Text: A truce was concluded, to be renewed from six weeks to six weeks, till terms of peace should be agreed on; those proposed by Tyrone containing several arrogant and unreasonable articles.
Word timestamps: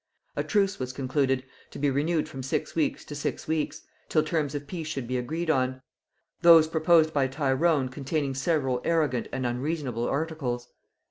A 0.35 0.43
truce 0.43 0.79
was 0.79 0.93
concluded, 0.93 1.43
to 1.69 1.77
be 1.77 1.91
renewed 1.91 2.27
from 2.27 2.41
six 2.41 2.73
weeks 2.73 3.05
to 3.05 3.13
six 3.13 3.47
weeks, 3.47 3.83
till 4.09 4.23
terms 4.23 4.55
of 4.55 4.65
peace 4.65 4.87
should 4.87 5.07
be 5.07 5.15
agreed 5.15 5.51
on; 5.51 5.83
those 6.41 6.67
proposed 6.67 7.13
by 7.13 7.27
Tyrone 7.27 7.87
containing 7.87 8.33
several 8.33 8.81
arrogant 8.83 9.27
and 9.31 9.45
unreasonable 9.45 10.09
articles. 10.09 10.69